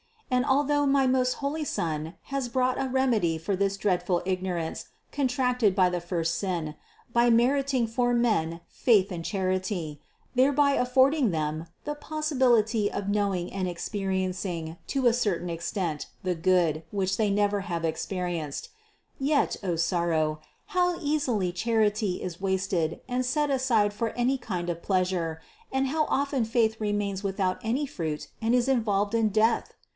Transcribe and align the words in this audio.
And 0.31 0.45
although 0.45 0.85
my 0.87 1.05
most 1.05 1.33
holy 1.33 1.65
Son 1.65 2.15
has 2.31 2.49
brought 2.49 2.81
a 2.81 2.87
remedy 2.87 3.37
for 3.37 3.55
this 3.55 3.77
dread 3.77 4.01
ful 4.01 4.23
ignorance 4.25 4.85
contracted 5.11 5.75
by 5.75 5.89
the 5.89 6.01
first 6.01 6.35
sin, 6.35 6.73
by 7.13 7.29
meriting 7.29 7.85
for 7.85 8.13
men 8.13 8.61
faith 8.67 9.11
and 9.11 9.23
charity, 9.23 10.01
thereby 10.33 10.71
affording 10.71 11.29
them 11.29 11.67
the 11.83 11.93
pos 11.93 12.31
sibility 12.31 12.89
of 12.89 13.09
knowing 13.09 13.51
and 13.53 13.67
experiencing 13.67 14.77
to 14.87 15.05
a 15.05 15.13
certain 15.13 15.49
extent 15.51 16.07
the 16.23 16.33
Good, 16.33 16.83
which 16.89 17.17
they 17.17 17.29
never 17.29 17.59
have 17.61 17.83
experienced; 17.85 18.69
yet, 19.19 19.57
O 19.61 19.75
sorrow, 19.75 20.39
how 20.67 20.97
easily 20.99 21.51
charity 21.51 22.23
is 22.23 22.41
wasted 22.41 23.01
and 23.07 23.23
set 23.23 23.51
aside 23.51 23.93
for 23.93 24.09
any 24.11 24.37
kind 24.39 24.69
of 24.69 24.81
pleasure, 24.81 25.41
and 25.71 25.87
how 25.87 26.05
often 26.05 26.43
faith 26.45 26.79
remains 26.79 27.21
with 27.21 27.39
out 27.39 27.59
any 27.61 27.85
fruit 27.85 28.29
and 28.41 28.55
is 28.55 28.67
involved 28.67 29.13
in 29.13 29.29
death 29.29 29.73